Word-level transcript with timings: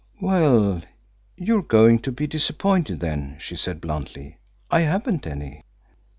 "Well, 0.19 0.81
you're 1.37 1.61
going 1.61 1.99
to 1.99 2.11
be 2.11 2.25
disappointed, 2.25 3.01
then," 3.01 3.37
she 3.39 3.55
said 3.55 3.79
bluntly. 3.79 4.39
"I 4.71 4.79
haven't 4.79 5.27
any." 5.27 5.63